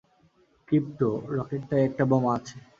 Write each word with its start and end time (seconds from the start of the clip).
Crypto, 0.67 1.09
রকেটটায় 1.29 1.85
একটা 1.85 2.03
বোমা 2.05 2.31
আছে। 2.37 2.57